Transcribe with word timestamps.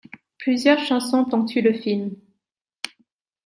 Plusieurs 0.39 0.79
chansons 0.79 1.25
ponctuent 1.25 1.61
le 1.61 1.73
film. 1.75 2.15